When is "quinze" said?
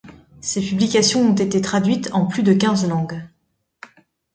2.55-2.89